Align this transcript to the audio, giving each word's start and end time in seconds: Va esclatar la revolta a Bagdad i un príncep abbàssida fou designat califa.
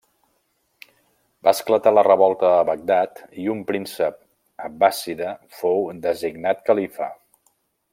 Va 1.47 1.53
esclatar 1.57 1.93
la 1.97 2.05
revolta 2.07 2.49
a 2.53 2.65
Bagdad 2.71 3.23
i 3.43 3.47
un 3.57 3.63
príncep 3.69 4.19
abbàssida 4.71 5.37
fou 5.61 5.89
designat 6.11 6.69
califa. 6.73 7.17